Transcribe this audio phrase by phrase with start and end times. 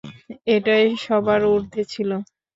[0.47, 2.09] এটাই সবার উর্ধ্বে ছিল।